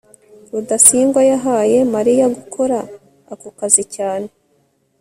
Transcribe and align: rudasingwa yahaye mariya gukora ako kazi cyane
rudasingwa 0.51 1.21
yahaye 1.31 1.77
mariya 1.93 2.25
gukora 2.37 2.79
ako 3.33 3.47
kazi 3.59 3.83
cyane 3.95 4.29